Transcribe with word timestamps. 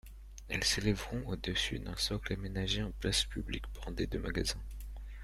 Elles 0.49 0.63
s'élèveront 0.63 1.21
au-dessus 1.27 1.77
d'un 1.77 1.95
socle 1.95 2.33
aménagé 2.33 2.81
en 2.81 2.89
place 2.89 3.23
publique 3.25 3.71
bordée 3.75 4.07
de 4.07 4.17
magasins. 4.17 4.63